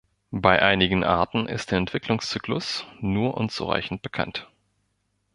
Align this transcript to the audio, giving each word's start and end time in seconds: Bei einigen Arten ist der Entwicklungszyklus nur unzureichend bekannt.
Bei 0.33 0.63
einigen 0.63 1.03
Arten 1.03 1.47
ist 1.47 1.69
der 1.69 1.77
Entwicklungszyklus 1.77 2.87
nur 3.01 3.37
unzureichend 3.37 4.01
bekannt. 4.01 4.49